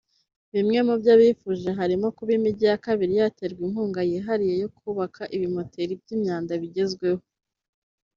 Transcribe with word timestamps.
Bimwe 0.53 0.79
mu 0.87 0.93
byo 1.01 1.13
bifuje 1.21 1.69
harimo 1.79 2.07
kuba 2.17 2.31
imijyi 2.37 2.65
ya 2.71 2.77
kabiri 2.85 3.13
yaterwa 3.19 3.61
inkunga 3.67 4.01
yihariye 4.09 4.53
yo 4.63 4.69
kubaka 4.77 5.21
ibimoteri 5.35 5.93
by’imyanda 6.01 6.51
bigezweho 6.61 7.23